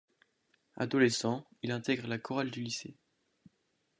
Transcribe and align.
Adolescent, 0.77 1.45
il 1.61 1.71
intègre 1.71 2.07
la 2.07 2.17
chorale 2.17 2.49
du 2.49 2.61
lycée. 2.63 2.95